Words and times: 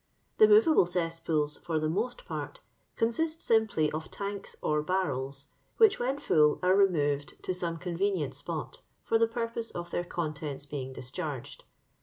"The 0.39 0.47
movable 0.47 0.87
cetspoohy 0.87 1.59
for 1.61 1.77
the 1.77 1.87
most 1.87 2.25
part, 2.25 2.59
consist 2.95 3.43
simply 3.43 3.91
of 3.91 4.09
tanks 4.09 4.55
or 4.59 4.81
barrels, 4.81 5.49
wldch, 5.79 5.99
when 5.99 6.17
full, 6.17 6.57
are 6.63 6.75
removed 6.75 7.35
to 7.43 7.53
some 7.53 7.77
convenient 7.77 8.33
sp>Dt 8.33 8.81
fr«r 9.03 9.19
the 9.19 9.27
purpose 9.27 9.69
of 9.69 9.91
their 9.91 10.03
contents 10.03 10.65
being 10.65 10.91
ilisoliarge 10.95 11.59
.l. 11.59 11.65